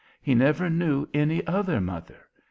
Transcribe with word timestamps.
He 0.19 0.33
never 0.33 0.67
knew 0.67 1.05
any 1.13 1.45
other 1.45 1.79
mother. 1.79 2.25